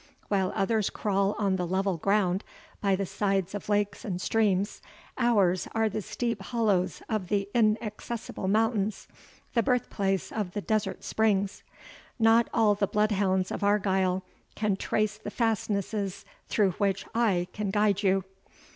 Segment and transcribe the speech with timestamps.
[0.29, 2.43] While others crawl on the level ground,
[2.81, 4.81] by the sides of lakes and streams,
[5.15, 9.07] ours are the steep hollows of the inaccessible mountains,
[9.53, 11.61] the birth place of the desert springs.
[12.17, 14.23] Not all the bloodhounds of Argyle
[14.55, 18.23] can trace the fastnesses through which I can guide you."